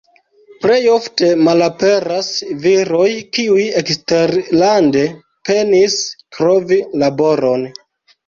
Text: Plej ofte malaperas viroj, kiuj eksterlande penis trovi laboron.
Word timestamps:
Plej 0.61 0.77
ofte 0.91 1.27
malaperas 1.47 2.29
viroj, 2.63 3.09
kiuj 3.37 3.67
eksterlande 3.83 5.03
penis 5.51 5.99
trovi 6.39 6.81
laboron. 7.05 7.69